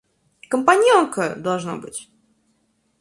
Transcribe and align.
Компаньонка, 0.49 1.35
должно 1.35 1.77
быть. 1.79 2.09